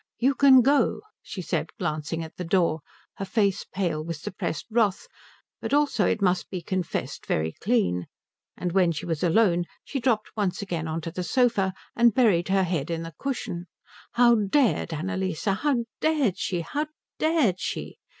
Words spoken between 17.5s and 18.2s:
she?